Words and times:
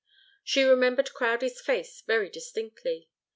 She 0.43 0.63
remembered 0.63 1.13
Crowdie's 1.13 1.61
face 1.61 2.01
very 2.07 2.27
distinctly. 2.27 3.11